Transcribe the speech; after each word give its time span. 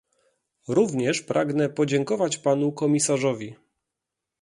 Również 0.67 1.21
pragnę 1.21 1.69
podziękować 1.69 2.37
panu 2.37 2.71
komisarzowi 2.71 3.55